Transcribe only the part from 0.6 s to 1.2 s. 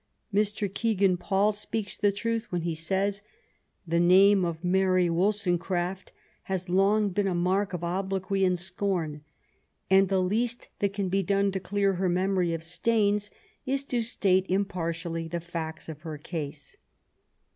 Kegan